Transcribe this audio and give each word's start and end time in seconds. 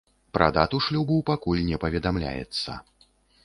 Пра 0.37 0.47
дату 0.55 0.79
шлюбу 0.85 1.19
пакуль 1.29 1.63
не 1.69 1.77
паведамляецца. 1.87 2.83